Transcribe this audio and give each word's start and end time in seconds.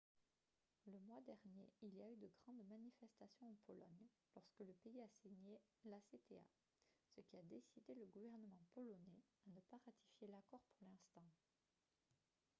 le 0.87 0.97
mois 1.01 1.21
dernier 1.21 1.69
il 1.83 1.93
y 1.95 2.01
a 2.01 2.09
eu 2.09 2.15
de 2.17 2.27
grandes 2.41 2.63
manifestations 2.67 3.49
en 3.49 3.55
pologne 3.67 4.07
lorsque 4.35 4.61
le 4.61 4.73
pays 4.83 4.99
a 4.99 5.07
signé 5.21 5.61
l'acta 5.85 6.17
ce 7.15 7.21
qui 7.21 7.37
a 7.37 7.43
décidé 7.43 7.93
le 7.93 8.07
gouvernement 8.07 8.65
polonais 8.73 9.21
à 9.45 9.51
ne 9.51 9.59
pas 9.69 9.77
ratifier 9.85 10.27
l'accord 10.27 10.63
pour 10.79 10.87
l'instant 10.87 11.29